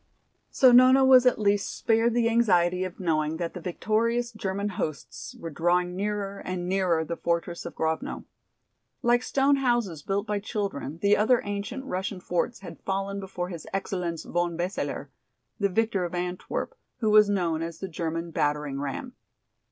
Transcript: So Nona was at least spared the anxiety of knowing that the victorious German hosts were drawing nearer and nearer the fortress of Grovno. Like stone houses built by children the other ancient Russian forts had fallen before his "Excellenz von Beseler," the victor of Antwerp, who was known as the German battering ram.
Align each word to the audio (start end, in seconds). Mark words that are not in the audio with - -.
So 0.49 0.71
Nona 0.71 1.05
was 1.05 1.27
at 1.27 1.37
least 1.37 1.77
spared 1.77 2.15
the 2.15 2.27
anxiety 2.27 2.83
of 2.83 2.99
knowing 2.99 3.37
that 3.37 3.53
the 3.53 3.61
victorious 3.61 4.31
German 4.31 4.69
hosts 4.69 5.35
were 5.35 5.51
drawing 5.51 5.95
nearer 5.95 6.39
and 6.43 6.67
nearer 6.67 7.05
the 7.05 7.15
fortress 7.15 7.67
of 7.67 7.75
Grovno. 7.75 8.23
Like 9.03 9.21
stone 9.21 9.57
houses 9.57 10.01
built 10.01 10.25
by 10.25 10.39
children 10.39 10.97
the 11.03 11.15
other 11.15 11.43
ancient 11.45 11.85
Russian 11.85 12.19
forts 12.19 12.61
had 12.61 12.81
fallen 12.81 13.19
before 13.19 13.49
his 13.49 13.67
"Excellenz 13.75 14.23
von 14.25 14.57
Beseler," 14.57 15.09
the 15.59 15.69
victor 15.69 16.03
of 16.03 16.15
Antwerp, 16.15 16.75
who 16.97 17.11
was 17.11 17.29
known 17.29 17.61
as 17.61 17.77
the 17.77 17.87
German 17.87 18.31
battering 18.31 18.79
ram. 18.79 19.13